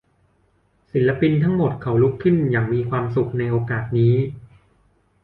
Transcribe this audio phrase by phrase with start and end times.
[0.91, 4.15] ศิลปินทั้งหมดเขาลุกขึ้นอย่างมีความสุขในโอกาสนี้